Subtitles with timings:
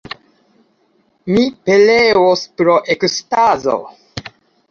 [1.33, 3.77] Mi pereos pro ekstazo!